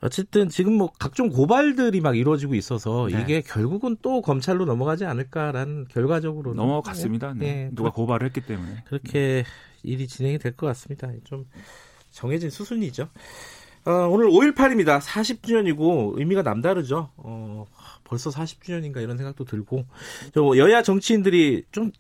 어쨌든 0.01 0.49
지금 0.49 0.75
뭐 0.75 0.91
각종 0.99 1.29
고발들이 1.31 2.01
막 2.01 2.17
이루어지고 2.17 2.57
있어서 2.57 3.09
네. 3.11 3.21
이게 3.21 3.41
결국은 3.41 3.97
또 4.03 4.21
검찰로 4.21 4.65
넘어가지 4.65 5.05
않을까라는 5.05 5.87
결과적으로 5.89 6.55
넘어갔습니다. 6.55 7.35
네. 7.35 7.47
네. 7.47 7.71
누가 7.73 7.91
고발을 7.91 8.27
했기 8.27 8.41
때문에 8.41 8.83
그렇게 8.87 9.45
일이 9.85 10.09
진행이 10.09 10.39
될 10.39 10.53
것 10.57 10.67
같습니다. 10.67 11.09
좀 11.25 11.47
정해진 12.11 12.51
수순이죠. 12.51 13.09
어, 13.85 13.91
오늘 14.09 14.29
5.18입니다. 14.29 15.01
40주년이고 15.01 16.19
의미가 16.19 16.43
남다르죠. 16.43 17.11
어, 17.17 17.67
벌써 18.05 18.31
40주년인가 18.31 19.03
이런 19.03 19.17
생각도 19.17 19.45
들고 19.45 19.85
여야 20.57 20.83
정치인들이 20.83 21.65
좀 21.73 21.91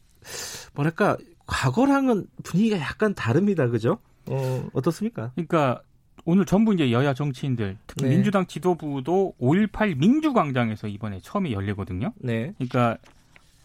뭐랄까 0.75 1.17
과거랑은 1.47 2.27
분위기가 2.45 2.79
약간 2.79 3.15
다릅니다. 3.15 3.67
그죠? 3.69 3.99
어, 4.27 4.69
어떻습니까? 4.73 5.33
그러니까 5.35 5.83
오늘 6.25 6.45
전부 6.47 6.73
이제 6.73 6.93
여야 6.93 7.15
정치인들 7.15 7.79
특히 7.87 8.05
네. 8.05 8.11
민주당 8.11 8.47
지도부도 8.47 9.35
5.18 9.41 9.97
민주광장에서 9.97 10.87
이번에 10.87 11.19
처음에 11.21 11.51
열리거든요. 11.51 12.12
네. 12.17 12.55
그러니까 12.59 12.97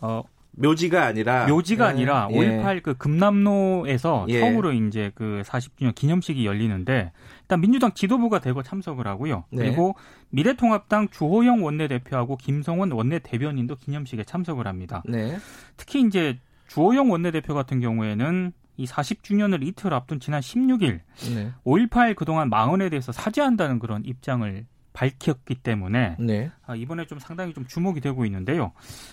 어 0.01 0.23
묘지가 0.57 1.05
아니라 1.05 1.47
묘지가 1.47 1.85
예. 1.85 1.89
아니라 1.89 2.27
5.18 2.29 2.75
예. 2.75 2.79
그 2.81 2.95
금남로에서 2.95 4.25
예. 4.29 4.39
처음으로 4.39 4.73
이제 4.73 5.11
그 5.15 5.43
40주년 5.45 5.93
기념식이 5.93 6.45
열리는데 6.45 7.11
일단 7.41 7.61
민주당 7.61 7.93
지도부가 7.93 8.39
대거 8.39 8.63
참석을 8.63 9.07
하고요. 9.07 9.45
네. 9.51 9.65
그리고 9.65 9.95
미래통합당 10.29 11.09
주호영 11.09 11.63
원내대표하고 11.63 12.37
김성원 12.37 12.91
원내대변인도 12.91 13.75
기념식에 13.75 14.23
참석을 14.23 14.67
합니다. 14.67 15.03
네. 15.05 15.37
특히 15.77 16.01
이제 16.01 16.39
주호영 16.67 17.11
원내대표 17.11 17.53
같은 17.53 17.79
경우에는 17.79 18.51
이 18.77 18.85
40주년을 18.85 19.65
이틀 19.65 19.93
앞둔 19.93 20.19
지난 20.19 20.41
16일 20.41 20.99
네. 21.35 21.51
5.18 21.65 22.15
그동안 22.15 22.49
망언에 22.49 22.89
대해서 22.89 23.11
사죄한다는 23.11 23.79
그런 23.79 24.03
입장을 24.05 24.65
밝혔기 24.93 25.55
때문에 25.55 26.15
네. 26.19 26.51
아, 26.65 26.75
이번에 26.75 27.05
좀 27.05 27.19
상당히 27.19 27.53
좀 27.53 27.65
주목이 27.65 28.01
되고 28.01 28.25
있는데요. 28.25 28.71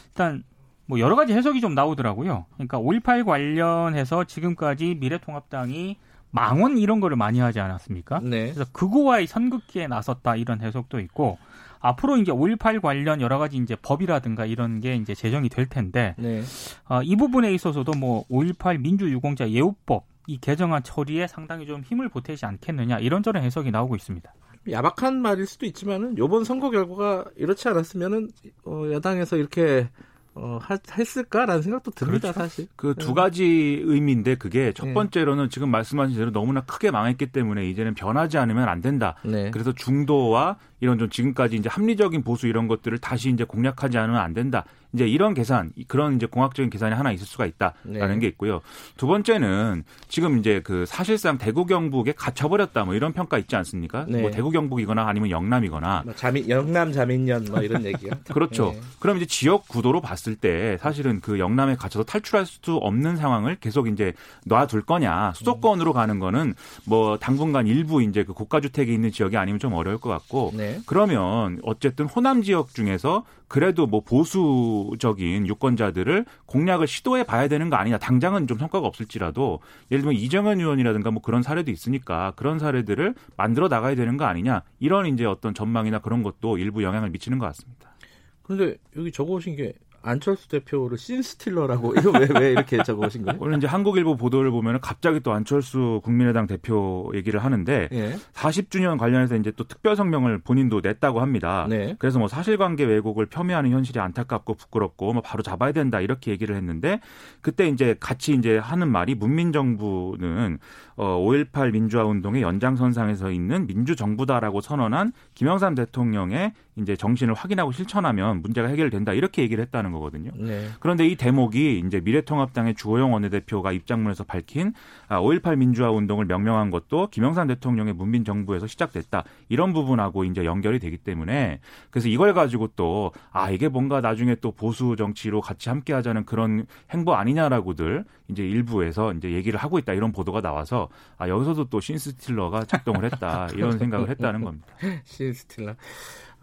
일단 0.09 0.43
뭐 0.87 0.99
여러 0.99 1.17
가지 1.17 1.33
해석이 1.33 1.61
좀 1.61 1.75
나오더라고요. 1.75 2.47
그러니까 2.55 2.79
5.18 2.79 3.25
관련해서 3.25 4.25
지금까지 4.25 4.97
미래통합당이 5.01 5.97
망원 6.31 6.79
이런 6.79 7.01
거를 7.01 7.17
많이 7.17 7.39
하지 7.39 7.61
않았습니까? 7.61 8.21
네. 8.21 8.53
그래서 8.53 8.65
그거와의 8.73 9.27
선긋기에 9.27 9.87
나섰다 9.87 10.35
이런 10.37 10.61
해석도 10.61 10.99
있고 11.01 11.39
앞으로 11.79 12.17
이제 12.17 12.33
5.18 12.33 12.81
관련 12.81 13.21
여러 13.21 13.39
가지 13.39 13.57
이제 13.57 13.77
법이라든가 13.77 14.47
이런 14.47 14.81
게 14.81 14.97
이제 14.97 15.15
제정이 15.15 15.49
될 15.49 15.67
텐데 15.67 16.15
네. 16.19 16.43
어, 16.89 17.03
이 17.03 17.15
부분에 17.15 17.53
있어서도 17.55 17.93
뭐 17.93 18.25
5.18 18.29 18.81
민주유공자 18.81 19.49
예우법 19.49 20.07
이 20.27 20.39
개정안 20.39 20.83
처리에 20.83 21.27
상당히 21.27 21.67
좀 21.67 21.83
힘을 21.83 22.09
보태지 22.09 22.47
않겠느냐 22.47 22.99
이런저런 22.99 23.45
해석이 23.45 23.71
나오고 23.71 23.95
있습니다. 23.95 24.33
야박한 24.71 25.21
말일 25.21 25.47
수도 25.47 25.67
있지만은 25.67 26.15
이번 26.19 26.45
선거 26.45 26.71
결과가 26.71 27.27
이렇지 27.37 27.69
않았으면은 27.69 28.31
어, 28.65 28.85
여당에서 28.93 29.37
이렇게 29.37 29.89
어, 30.37 30.59
했을까라는 30.99 31.63
생각도 31.63 31.93
듭니다, 31.93 32.33
그렇죠. 32.33 32.41
사실. 32.41 32.67
그두 32.75 33.09
네. 33.09 33.15
가지 33.15 33.45
의미인데 33.85 34.35
그게 34.35 34.73
첫 34.73 34.87
네. 34.87 34.95
번째로는 34.95 35.49
지금 35.49 35.71
말씀하신 35.71 36.17
대로 36.17 36.33
너무나 36.33 36.61
크게 36.63 36.91
망했기 36.91 37.27
때문에 37.27 37.69
이제는 37.69 37.95
변하지 37.95 38.39
않으면 38.39 38.69
안 38.69 38.81
된다. 38.81 39.15
네. 39.25 39.51
그래서 39.53 39.73
중도와 39.73 40.57
이런 40.85 40.99
좀 40.99 41.09
지금까지 41.09 41.57
이제 41.57 41.71
합리적인 41.71 42.23
보수 42.23 42.47
이런 42.47 42.69
것들을 42.69 42.99
다시 42.99 43.31
이제 43.31 43.43
공략하지 43.45 43.97
않으면 43.97 44.21
안 44.21 44.35
된다. 44.35 44.67
이제 44.93 45.09
이런 45.09 45.35
계산, 45.35 45.73
그런 45.89 46.15
이제 46.15 46.27
공학적인 46.27 46.71
계산이 46.71 46.95
하나 46.95 47.11
있을 47.11 47.27
수가 47.27 47.47
있다라는 47.47 48.15
네. 48.15 48.19
게 48.21 48.27
있고요. 48.29 48.61
두 48.97 49.09
번째는 49.09 49.83
지금 50.09 50.39
이제 50.39 50.61
그 50.63 50.85
사실상 50.87 51.37
대구 51.37 51.67
경북에 51.67 52.13
갇혀버렸다 52.13 52.85
뭐 52.85 52.95
이런 52.95 53.13
평가 53.13 53.39
있지 53.39 53.57
않습니까? 53.57 54.07
네. 54.09 54.21
뭐 54.21 54.31
대구 54.31 54.51
경북이거나 54.51 55.09
아니면 55.09 55.31
영남이거나. 55.31 56.03
뭐 56.05 56.15
자민, 56.15 56.49
영남 56.49 56.93
자민련 56.93 57.45
뭐 57.51 57.61
이런 57.61 57.85
얘기요. 57.85 58.13
그렇죠. 58.33 58.73
네. 58.73 58.81
그럼 59.01 59.17
이제 59.17 59.27
지역 59.27 59.67
구도로 59.67 60.01
봤을 60.01 60.37
때 60.37 60.79
사실은 60.81 61.21
그 61.21 61.41
영남에 61.41 61.75
갇혀서 61.75 62.05
탈출할 62.05 62.47
수 62.47 62.77
없는 62.77 63.17
상황을 63.17 63.57
계속 63.57 63.89
이제 63.89 64.13
놔둘 64.45 64.83
거냐. 64.83 65.33
수도권으로 65.35 65.93
가는 65.93 66.21
거는 66.21 66.55
뭐 66.85 67.19
당분간 67.19 67.67
일부 67.67 68.01
이제 68.01 68.23
그 68.23 68.33
고가주택이 68.33 68.95
있는 68.95 69.11
지역이 69.11 69.37
아니면 69.37 69.59
좀 69.59 69.73
어려울 69.73 69.99
것 69.99 70.11
같고. 70.11 70.53
네. 70.55 70.74
그러면 70.87 71.61
어쨌든 71.63 72.07
호남 72.07 72.43
지역 72.43 72.75
중에서 72.75 73.25
그래도 73.49 73.87
뭐 73.87 74.01
보수적인 74.01 75.47
유권자들을 75.47 76.25
공략을 76.47 76.87
시도해 76.87 77.25
봐야 77.25 77.49
되는 77.49 77.71
거 77.71 77.77
아니냐. 77.77 77.99
당장은 77.99 78.47
좀 78.47 78.59
성과가 78.59 78.87
없을지라도 78.87 79.61
예를 79.91 80.03
들면 80.03 80.21
이정현 80.21 80.61
의원이라든가 80.61 81.11
뭐 81.11 81.23
그런 81.23 81.43
사례도 81.43 81.71
있으니까 81.71 82.33
그런 82.37 82.59
사례들을 82.59 83.15
만들어 83.37 83.69
나가야 83.69 83.95
되는 83.95 84.17
거 84.17 84.25
아니냐. 84.25 84.63
이런 84.81 85.07
이제 85.07 85.25
어떤 85.25 85.55
전망이나 85.55 86.01
그런 86.01 86.23
것도 86.23 86.59
일부 86.59 86.83
영향을 86.83 87.11
미치는 87.11 87.39
것 87.39 87.47
같습니다. 87.47 87.95
그런데 88.43 88.77
여기 88.97 89.11
적어오신 89.13 89.57
게 89.57 89.75
안철수 90.05 90.49
대표를 90.49 90.99
신스틸러라고 90.99 91.95
이거 91.99 92.11
왜, 92.11 92.29
왜 92.39 92.53
이렇게 92.53 92.83
적어오신 92.83 93.25
거예요? 93.25 93.39
오늘 93.41 93.57
이제 93.57 93.67
한국일보 93.67 94.17
보도를 94.17 94.51
보면 94.51 94.81
갑자기 94.81 95.21
또 95.21 95.33
안철수 95.33 96.01
국민의당 96.05 96.47
대표 96.47 97.11
얘기를 97.15 97.43
하는데 97.43 97.89
예. 97.91 98.17
40주년 98.33 98.99
관련해서 98.99 99.37
이제 99.37 99.51
또 99.57 99.65
특별 99.65 99.97
성명을 99.97 100.39
본인도 100.39 100.81
냈다고 100.83 101.21
합니다. 101.21 101.67
네. 101.69 101.97
그래서 101.99 102.19
뭐 102.19 102.29
사실관계 102.29 102.85
왜곡을 102.85 103.27
폄훼하는 103.27 103.71
현실이 103.71 103.99
안타깝고 103.99 104.55
부끄럽고 104.55 105.15
뭐 105.15 105.23
바로 105.23 105.43
잡아야 105.43 105.73
된다 105.73 106.01
이렇게 106.01 106.31
얘기를 106.31 106.55
했는데 106.57 107.01
그때 107.41 107.67
이제 107.69 107.97
같이 107.99 108.35
이제 108.35 108.59
하는 108.59 108.89
말이 108.89 109.15
문민정부는 109.15 110.59
어, 110.97 111.19
5.18 111.19 111.73
민주화 111.73 112.05
운동의 112.05 112.43
연장선상에서 112.43 113.31
있는 113.31 113.67
민주정부다라고 113.67 114.61
선언한 114.61 115.13
김영삼 115.35 115.75
대통령의 115.75 116.53
이제 116.77 116.97
정신을 116.97 117.35
확인하고 117.35 117.73
실천하면 117.73 118.43
문제가 118.43 118.69
해결된다 118.69 119.13
이렇게 119.13 119.43
얘기를 119.43 119.63
했다는 119.63 119.93
거거든요. 119.95 120.31
네. 120.37 120.69
그런데 120.81 121.07
이 121.07 121.17
대목이 121.17 121.83
이제 121.87 122.01
미래통합당의 122.01 122.75
주호영 122.75 123.13
원내대표가 123.13 123.73
입장문에서 123.73 124.25
밝힌 124.25 124.75
5.18 125.09 125.47
아, 125.47 125.57
민주화 125.57 125.91
운동을 125.91 126.27
명명한 126.27 126.71
것도 126.71 127.09
김영삼 127.09 127.49
대통령의 127.49 127.95
문민 127.95 128.25
정부에서 128.25 128.67
시작됐다 128.67 129.25
이런 129.49 129.73
부분하고 129.73 130.25
이제 130.25 130.45
연결이 130.45 130.79
되기 130.79 130.99
때문에 130.99 131.61
그래서 131.91 132.09
이걸 132.09 132.35
가지고 132.35 132.69
또 132.77 133.05
아 133.33 133.51
이게 133.51 133.69
뭔가 133.69 134.01
나중에 134.01 134.37
또 134.37 134.53
보수 134.53 134.97
정치로 134.97 135.41
같이 135.41 135.69
함께하자는 135.69 136.25
그런 136.25 136.67
행보 136.91 137.15
아니냐라고들 137.15 138.05
이제 138.29 138.47
일부에서 138.47 139.13
이제 139.13 139.33
얘기를 139.33 139.59
하고 139.59 139.79
있다 139.79 139.93
이런 139.93 140.13
보도가 140.13 140.41
나와서 140.41 140.89
아 141.19 141.29
여기서도 141.29 141.65
또 141.69 141.81
신스틸러가 141.81 142.65
작동을 142.65 143.05
했다 143.05 143.49
이런 143.55 143.79
생각을 143.79 144.09
했다는 144.11 144.45
겁니다. 144.45 144.67
신스틸러. 145.05 145.75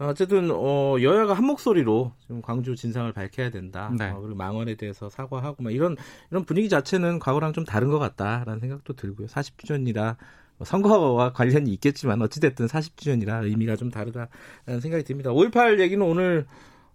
어쨌든 0.08 0.50
어, 0.50 0.96
여야가 1.00 1.34
한 1.34 1.44
목소리로 1.44 2.12
지금 2.20 2.42
광주 2.42 2.74
진상을 2.76 3.12
밝혀야 3.12 3.50
된다. 3.50 3.92
네. 3.96 4.10
어, 4.10 4.20
그리고 4.20 4.36
망언에 4.36 4.74
대해서 4.74 5.08
사과하고 5.08 5.62
막 5.62 5.72
이런 5.72 5.96
이런 6.30 6.44
분위기 6.44 6.68
자체는 6.68 7.18
과거랑 7.18 7.52
좀 7.52 7.64
다른 7.64 7.90
것 7.90 7.98
같다라는 7.98 8.60
생각도 8.60 8.94
들고요. 8.94 9.26
40주년이라 9.28 10.16
뭐 10.58 10.64
선거와 10.64 11.32
관련이 11.32 11.72
있겠지만 11.74 12.20
어찌됐든 12.22 12.66
40주년이라 12.66 13.44
의미가 13.44 13.76
좀 13.76 13.90
다르다라는 13.90 14.80
생각이 14.80 15.04
듭니다. 15.04 15.30
5.18 15.30 15.80
얘기는 15.80 16.04
오늘 16.04 16.46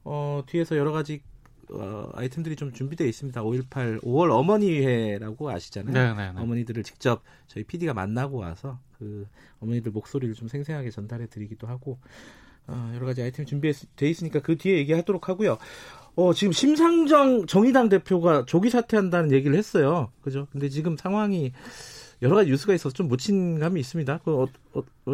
어, 0.03 0.43
뒤에서 0.47 0.77
여러 0.77 0.91
가지 0.91 1.21
어, 1.69 2.09
아이템들이 2.13 2.55
좀 2.55 2.71
준비되어 2.71 3.05
있습니다. 3.07 3.41
5.18 3.41 4.01
5월 4.01 4.31
어머니회라고 4.31 5.49
아시잖아요. 5.49 5.93
네네네. 5.93 6.15
네, 6.15 6.33
네. 6.33 6.41
어머니들을 6.41 6.83
직접 6.83 7.23
저희 7.47 7.63
PD가 7.63 7.93
만나고 7.93 8.37
와서 8.37 8.79
그 8.97 9.27
어머니들 9.59 9.91
목소리를 9.91 10.33
좀 10.35 10.47
생생하게 10.47 10.89
전달해 10.91 11.27
드리기도 11.27 11.67
하고 11.67 11.99
어, 12.01 12.46
여러 12.95 13.05
가지 13.05 13.21
아이템 13.21 13.45
준비돼 13.45 14.09
있으니까 14.09 14.41
그 14.41 14.57
뒤에 14.57 14.77
얘기하도록 14.77 15.29
하고요. 15.29 15.57
어, 16.15 16.33
지금 16.33 16.51
심상정 16.51 17.45
정의당 17.45 17.89
대표가 17.89 18.45
조기 18.45 18.69
사퇴한다는 18.69 19.31
얘기를 19.31 19.55
했어요. 19.55 20.11
그죠? 20.21 20.47
근데 20.51 20.67
지금 20.67 20.97
상황이 20.97 21.53
여러 22.21 22.35
가지 22.35 22.49
뉴스가 22.49 22.73
있어서 22.73 22.93
좀 22.93 23.07
묻힌 23.07 23.59
감이 23.59 23.79
있습니다. 23.79 24.21
그 24.23 24.43
어, 24.43 24.47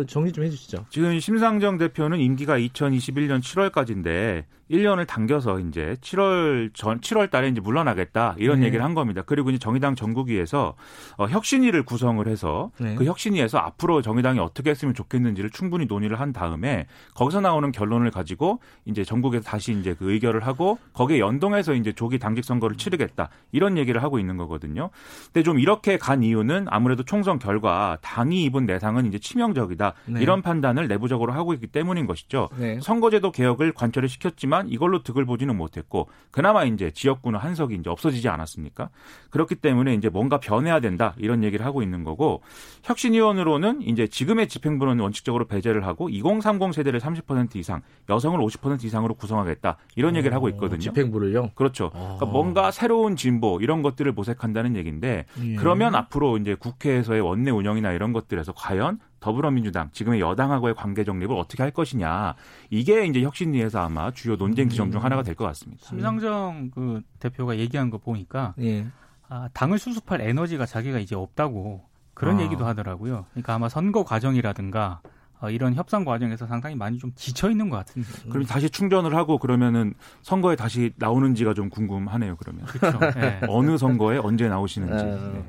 정리 0.07 0.31
좀 0.31 0.43
해주시죠. 0.43 0.85
지금 0.89 1.19
심상정 1.19 1.77
대표는 1.77 2.19
임기가 2.19 2.57
2021년 2.57 3.41
7월까지인데 3.41 4.45
1년을 4.71 5.05
당겨서 5.05 5.59
이제 5.59 5.95
7월 6.01 6.73
전 6.73 6.99
7월 6.99 7.29
달에 7.29 7.49
이제 7.49 7.61
물러나겠다 7.61 8.35
이런 8.37 8.61
네. 8.61 8.67
얘기를 8.67 8.83
한 8.83 8.93
겁니다. 8.93 9.21
그리고 9.25 9.49
이제 9.49 9.59
정의당 9.59 9.95
전국위에서 9.95 10.75
어, 11.17 11.25
혁신위를 11.27 11.83
구성을 11.83 12.25
해서 12.27 12.71
네. 12.79 12.95
그 12.95 13.05
혁신위에서 13.05 13.57
앞으로 13.57 14.01
정의당이 14.01 14.39
어떻게 14.39 14.71
했으면 14.71 14.93
좋겠는지를 14.93 15.49
충분히 15.49 15.85
논의를 15.85 16.19
한 16.19 16.33
다음에 16.33 16.87
거기서 17.13 17.41
나오는 17.41 17.71
결론을 17.71 18.09
가지고 18.11 18.59
이제 18.85 19.03
전국에서 19.03 19.43
다시 19.43 19.73
이제 19.73 19.93
그 19.93 20.11
의결을 20.11 20.45
하고 20.45 20.79
거기에 20.93 21.19
연동해서 21.19 21.73
이제 21.73 21.91
조기 21.91 22.17
당직 22.17 22.45
선거를 22.45 22.77
치르겠다 22.77 23.29
이런 23.51 23.77
얘기를 23.77 24.01
하고 24.01 24.17
있는 24.17 24.37
거거든요. 24.37 24.89
근데 25.25 25.43
좀 25.43 25.59
이렇게 25.59 25.97
간 25.97 26.23
이유는 26.23 26.67
아무래도 26.69 27.03
총선 27.03 27.37
결과 27.37 27.97
당이 28.01 28.43
입은 28.45 28.65
내상은 28.65 29.05
이제 29.05 29.19
치명 29.19 29.52
적이다 29.53 29.93
네. 30.05 30.21
이런 30.21 30.41
판단을 30.41 30.87
내부적으로 30.87 31.33
하고 31.33 31.53
있기 31.53 31.67
때문인 31.67 32.05
것이죠. 32.05 32.49
네. 32.57 32.79
선거제도 32.81 33.31
개혁을 33.31 33.73
관철을 33.73 34.09
시켰지만 34.09 34.69
이걸로 34.69 35.03
득을 35.03 35.25
보지는 35.25 35.55
못했고 35.55 36.09
그나마 36.31 36.65
이제 36.65 36.91
지역구는 36.91 37.39
한석이 37.39 37.75
이제 37.75 37.89
없어지지 37.89 38.29
않았습니까? 38.29 38.89
그렇기 39.29 39.55
때문에 39.55 39.93
이제 39.93 40.09
뭔가 40.09 40.39
변해야 40.39 40.79
된다 40.79 41.13
이런 41.17 41.43
얘기를 41.43 41.65
하고 41.65 41.81
있는 41.81 42.03
거고 42.03 42.41
혁신위원으로는 42.83 43.81
이제 43.81 44.07
지금의 44.07 44.47
집행부는 44.47 44.99
원칙적으로 44.99 45.45
배제를 45.45 45.85
하고 45.85 46.09
2030 46.09 46.73
세대를 46.73 46.99
30% 46.99 47.55
이상 47.55 47.81
여성을 48.09 48.39
50% 48.39 48.83
이상으로 48.83 49.13
구성하겠다 49.15 49.77
이런 49.95 50.15
얘기를 50.15 50.35
하고 50.35 50.49
있거든요. 50.49 50.79
집행부를요? 50.79 51.51
그렇죠. 51.55 51.89
그러니까 51.91 52.25
뭔가 52.25 52.71
새로운 52.71 53.15
진보 53.15 53.59
이런 53.61 53.81
것들을 53.81 54.11
모색한다는 54.11 54.75
얘기인데 54.75 55.25
예. 55.43 55.55
그러면 55.55 55.95
앞으로 55.95 56.37
이제 56.37 56.55
국회에서의 56.55 57.21
원내 57.21 57.51
운영이나 57.51 57.91
이런 57.91 58.13
것들에서 58.13 58.53
과연 58.53 58.99
더불어민주당 59.23 59.89
지금의 59.93 60.19
여당하고의 60.19 60.75
관계 60.75 61.03
정립을 61.05 61.35
어떻게 61.37 61.63
할 61.63 61.71
것이냐 61.71 62.35
이게 62.69 63.05
이제 63.05 63.21
혁신위에서 63.23 63.79
아마 63.79 64.11
주요 64.11 64.35
논쟁 64.35 64.67
지점 64.67 64.91
중 64.91 65.01
하나가 65.03 65.23
될 65.23 65.33
것 65.35 65.45
같습니다. 65.45 65.85
심상정 65.87 66.69
그 66.75 67.01
대표가 67.19 67.57
얘기한 67.57 67.89
거 67.89 67.97
보니까 67.97 68.53
예. 68.61 68.85
아, 69.29 69.47
당을 69.53 69.79
수습할 69.79 70.21
에너지가 70.21 70.65
자기가 70.65 70.99
이제 70.99 71.15
없다고 71.15 71.81
그런 72.13 72.37
아. 72.39 72.43
얘기도 72.43 72.65
하더라고요. 72.65 73.25
그러니까 73.31 73.53
아마 73.55 73.69
선거 73.69 74.03
과정이라든가 74.03 75.01
어, 75.39 75.49
이런 75.49 75.73
협상 75.73 76.05
과정에서 76.05 76.45
상당히 76.45 76.75
많이 76.75 76.97
좀 76.99 77.11
지쳐 77.15 77.49
있는 77.49 77.69
것 77.69 77.77
같은데. 77.77 78.07
그럼 78.29 78.45
다시 78.45 78.69
충전을 78.69 79.15
하고 79.15 79.37
그러면은 79.37 79.93
선거에 80.21 80.55
다시 80.55 80.91
나오는지가 80.97 81.53
좀 81.53 81.69
궁금하네요. 81.69 82.35
그러면 82.37 82.65
그렇죠. 82.65 82.99
네. 83.19 83.41
어느 83.49 83.77
선거에 83.77 84.19
언제 84.19 84.47
나오시는지. 84.47 84.93
아. 84.93 85.05
네. 85.33 85.43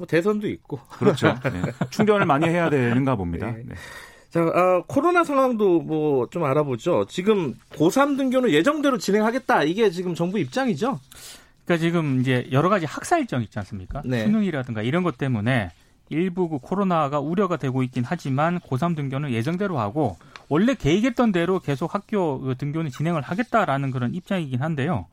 뭐 0.00 0.06
대선도 0.06 0.48
있고. 0.48 0.80
그렇죠. 0.88 1.34
네. 1.52 1.60
충전을 1.90 2.24
많이 2.24 2.48
해야 2.48 2.70
되는가 2.70 3.16
봅니다. 3.16 3.50
네. 3.50 3.62
네. 3.66 3.74
자, 4.30 4.40
어, 4.42 4.82
코로나 4.86 5.24
상황도 5.24 5.82
뭐 5.82 6.26
좀 6.30 6.42
알아보죠. 6.44 7.04
지금 7.10 7.54
고3 7.74 8.16
등교는 8.16 8.50
예정대로 8.50 8.96
진행하겠다. 8.96 9.64
이게 9.64 9.90
지금 9.90 10.14
정부 10.14 10.38
입장이죠? 10.38 10.98
그러니까 11.66 11.84
지금 11.84 12.20
이제 12.20 12.48
여러 12.50 12.70
가지 12.70 12.86
학사 12.86 13.18
일정 13.18 13.42
있지 13.42 13.58
않습니까? 13.58 14.00
네. 14.06 14.24
수능이라든가 14.24 14.80
이런 14.80 15.02
것 15.02 15.18
때문에 15.18 15.70
일부 16.08 16.48
그 16.48 16.58
코로나가 16.58 17.20
우려가 17.20 17.58
되고 17.58 17.82
있긴 17.82 18.04
하지만 18.06 18.58
고3 18.60 18.96
등교는 18.96 19.32
예정대로 19.32 19.78
하고 19.78 20.16
원래 20.48 20.74
계획했던 20.74 21.30
대로 21.32 21.60
계속 21.60 21.94
학교 21.94 22.40
그 22.40 22.54
등교는 22.56 22.90
진행을 22.90 23.20
하겠다라는 23.20 23.90
그런 23.90 24.14
입장이긴 24.14 24.62
한데요. 24.62 25.06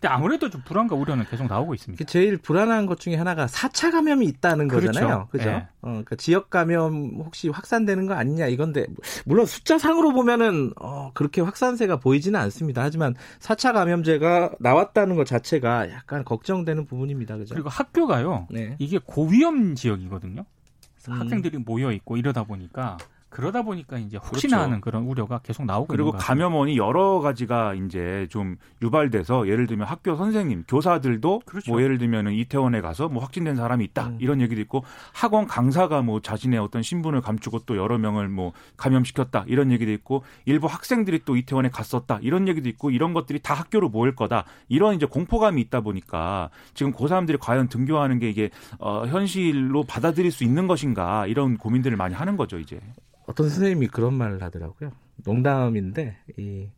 근데 0.00 0.14
아무래도 0.14 0.48
좀 0.48 0.62
불안과 0.64 0.94
우려는 0.94 1.24
계속 1.24 1.48
나오고 1.48 1.74
있습니다. 1.74 2.04
제일 2.04 2.36
불안한 2.36 2.86
것 2.86 3.00
중에 3.00 3.16
하나가 3.16 3.46
4차 3.46 3.90
감염이 3.90 4.26
있다는 4.26 4.68
그렇죠. 4.68 4.86
거잖아요. 4.86 5.28
그죠? 5.32 5.50
네. 5.50 5.56
어, 5.80 5.88
그러니까 5.88 6.14
지역 6.14 6.50
감염 6.50 7.16
혹시 7.18 7.48
확산되는 7.48 8.06
거 8.06 8.14
아니냐 8.14 8.46
이건데 8.46 8.86
물론 9.24 9.44
숫자상으로 9.44 10.12
보면은 10.12 10.72
어, 10.80 11.10
그렇게 11.14 11.40
확산세가 11.40 11.96
보이지는 11.96 12.38
않습니다. 12.38 12.82
하지만 12.82 13.16
4차 13.40 13.72
감염제가 13.72 14.52
나왔다는 14.60 15.16
것 15.16 15.26
자체가 15.26 15.90
약간 15.90 16.24
걱정되는 16.24 16.86
부분입니다. 16.86 17.36
그죠? 17.36 17.54
그리고 17.54 17.68
학교가요. 17.68 18.46
네. 18.50 18.76
이게 18.78 19.00
고위험 19.04 19.74
지역이거든요. 19.74 20.44
음. 21.08 21.12
학생들이 21.12 21.58
모여 21.58 21.90
있고 21.90 22.16
이러다 22.16 22.44
보니까 22.44 22.98
그러다 23.30 23.62
보니까 23.62 23.98
이제 23.98 24.16
혹시나 24.16 24.56
그렇죠. 24.56 24.64
하는 24.64 24.80
그런 24.80 25.02
우려가 25.04 25.38
계속 25.38 25.66
나오고 25.66 25.88
그리고 25.88 26.12
감염원이 26.12 26.76
여러 26.78 27.20
가지가 27.20 27.74
이제 27.74 28.26
좀 28.30 28.56
유발돼서 28.82 29.48
예를 29.48 29.66
들면 29.66 29.86
학교 29.86 30.16
선생님, 30.16 30.64
교사들도 30.66 31.42
그렇죠. 31.44 31.70
뭐 31.70 31.82
예를 31.82 31.98
들면은 31.98 32.32
이태원에 32.32 32.80
가서 32.80 33.08
뭐 33.08 33.22
확진된 33.22 33.56
사람이 33.56 33.84
있다 33.84 34.08
음. 34.08 34.18
이런 34.20 34.40
얘기도 34.40 34.60
있고 34.62 34.82
학원 35.12 35.46
강사가 35.46 36.00
뭐 36.00 36.20
자신의 36.20 36.58
어떤 36.58 36.82
신분을 36.82 37.20
감추고 37.20 37.60
또 37.60 37.76
여러 37.76 37.98
명을 37.98 38.28
뭐 38.28 38.52
감염시켰다 38.76 39.44
이런 39.46 39.72
얘기도 39.72 39.92
있고 39.92 40.24
일부 40.46 40.66
학생들이 40.66 41.20
또 41.24 41.36
이태원에 41.36 41.68
갔었다 41.68 42.18
이런 42.22 42.48
얘기도 42.48 42.68
있고 42.70 42.90
이런 42.90 43.12
것들이 43.12 43.40
다 43.40 43.54
학교로 43.54 43.90
모일 43.90 44.14
거다 44.14 44.44
이런 44.68 44.94
이제 44.94 45.04
공포감이 45.04 45.60
있다 45.60 45.82
보니까 45.82 46.50
지금 46.72 46.92
고3들이 46.92 47.38
과연 47.40 47.68
등교하는 47.68 48.18
게 48.18 48.30
이게 48.30 48.50
어 48.78 49.04
현실로 49.06 49.84
받아들일 49.84 50.32
수 50.32 50.44
있는 50.44 50.66
것인가 50.66 51.26
이런 51.26 51.58
고민들을 51.58 51.96
많이 51.96 52.14
하는 52.14 52.36
거죠 52.36 52.58
이제. 52.58 52.80
어떤 53.28 53.50
선생님이 53.50 53.88
그런 53.88 54.14
말을 54.14 54.42
하더라고요. 54.42 54.90
농담인데 55.16 56.16
이 56.38 56.68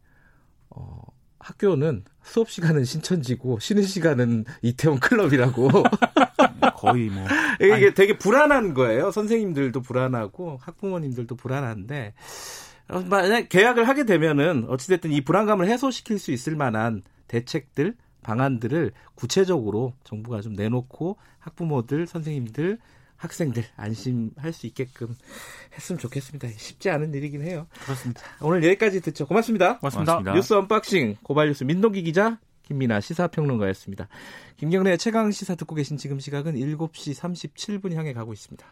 어, 0.69 1.01
학교는 1.39 2.05
수업 2.23 2.51
시간은 2.51 2.85
신천지고 2.85 3.61
쉬는 3.61 3.85
시간은 3.85 4.45
이태원 4.63 4.99
클럽이라고. 4.99 5.71
거의 6.77 7.09
뭐 7.09 7.25
이게 7.61 7.73
아니. 7.73 7.95
되게 7.95 8.19
불안한 8.19 8.75
거예요. 8.75 9.13
선생님들도 9.13 9.81
불안하고 9.81 10.59
학부모님들도 10.61 11.37
불안한데 11.37 12.15
어, 12.89 13.01
만약 13.01 13.49
계약을 13.49 13.87
하게 13.87 14.05
되면은 14.05 14.67
어찌됐든 14.69 15.13
이 15.13 15.21
불안감을 15.21 15.69
해소시킬 15.69 16.19
수 16.19 16.33
있을 16.33 16.57
만한 16.57 17.03
대책들 17.29 17.95
방안들을 18.23 18.91
구체적으로 19.15 19.95
정부가 20.03 20.41
좀 20.41 20.55
내놓고 20.55 21.17
학부모들 21.39 22.09
선생님들 22.09 22.79
학생들 23.21 23.65
안심할 23.77 24.53
수 24.53 24.67
있게끔 24.67 25.15
했으면 25.75 25.99
좋겠습니다. 25.99 26.49
쉽지 26.57 26.89
않은 26.91 27.13
일이긴 27.15 27.43
해요. 27.43 27.67
그렇습니다. 27.85 28.23
오늘 28.41 28.65
여기까지 28.65 29.01
듣죠. 29.03 29.27
고맙습니다. 29.27 29.79
고맙습니다. 29.79 30.13
고맙습니다. 30.13 30.35
뉴스 30.35 30.55
unboxing 30.55 31.19
고발뉴스 31.23 31.65
민동기 31.65 32.03
기자 32.03 32.39
김민아 32.63 33.01
시사평론가였습니다. 33.01 34.09
김경래 34.57 34.97
최강 34.97 35.31
시사 35.33 35.55
듣고 35.55 35.75
계신 35.75 35.99
지금 35.99 36.19
시각은 36.19 36.55
7시 36.55 37.15
37분 37.15 37.95
향해 37.95 38.15
가고 38.15 38.33
있습니다. 38.33 38.67